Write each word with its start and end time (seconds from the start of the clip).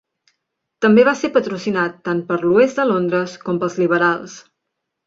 També 0.85 1.03
va 1.09 1.13
ser 1.19 1.29
patrocinat 1.35 2.01
tant 2.09 2.25
per 2.33 2.41
l'oest 2.47 2.81
de 2.83 2.89
Londres 2.95 3.39
com 3.47 3.63
pels 3.65 3.81
liberals. 3.85 4.43